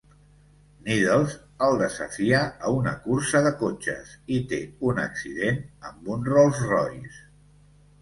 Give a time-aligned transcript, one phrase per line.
[0.85, 7.27] Needles el desafia a una cursa de cotxes, i té un accident amb un Rolls-Royce.